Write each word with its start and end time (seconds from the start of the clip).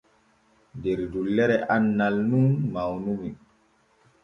Der 0.85 0.97
dullere 1.15 1.59
annal 1.77 2.15
nun 2.33 2.51
mawnumi. 2.73 3.33